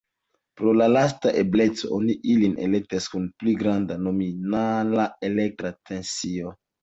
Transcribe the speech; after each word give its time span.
Pro 0.59 0.71
la 0.77 0.85
lasta 0.93 1.33
ebleco 1.41 1.89
oni 1.97 2.15
ilin 2.37 2.55
elektas 2.67 3.09
kun 3.15 3.29
pli 3.43 3.55
granda 3.61 3.99
nominala 4.07 5.07
elektra 5.31 5.73
tensio. 5.91 6.57